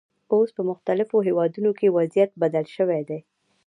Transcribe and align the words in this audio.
اوس 0.33 0.49
په 0.51 0.53
پرمختللو 0.61 1.17
هېوادونو 1.27 1.71
کې 1.79 1.93
وضعیت 1.97 2.31
بدل 2.41 2.65
شوی 2.75 3.01
دی. 3.09 3.19